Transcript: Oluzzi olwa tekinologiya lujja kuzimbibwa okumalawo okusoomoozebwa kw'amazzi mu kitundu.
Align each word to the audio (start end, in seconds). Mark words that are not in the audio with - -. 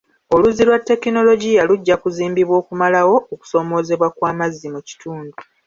Oluzzi 0.35 0.61
olwa 0.63 0.79
tekinologiya 0.87 1.61
lujja 1.69 1.95
kuzimbibwa 2.01 2.55
okumalawo 2.61 3.15
okusoomoozebwa 3.33 4.07
kw'amazzi 4.15 4.67
mu 4.73 4.81
kitundu. 4.87 5.35